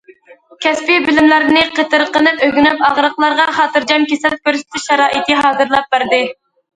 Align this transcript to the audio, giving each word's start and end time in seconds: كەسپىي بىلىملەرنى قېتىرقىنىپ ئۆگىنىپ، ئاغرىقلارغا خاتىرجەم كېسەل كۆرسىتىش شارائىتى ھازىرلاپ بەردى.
كەسپىي 0.65 0.99
بىلىملەرنى 1.07 1.61
قېتىرقىنىپ 1.79 2.39
ئۆگىنىپ، 2.47 2.81
ئاغرىقلارغا 2.87 3.45
خاتىرجەم 3.57 4.07
كېسەل 4.13 4.37
كۆرسىتىش 4.49 4.87
شارائىتى 4.87 5.37
ھازىرلاپ 5.43 5.93
بەردى. 5.97 6.23